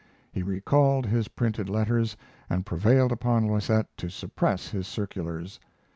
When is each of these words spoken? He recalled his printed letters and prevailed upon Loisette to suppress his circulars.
He 0.31 0.41
recalled 0.41 1.05
his 1.05 1.27
printed 1.27 1.69
letters 1.69 2.17
and 2.49 2.65
prevailed 2.65 3.11
upon 3.11 3.45
Loisette 3.45 3.95
to 3.97 4.09
suppress 4.09 4.69
his 4.69 4.87
circulars. 4.87 5.59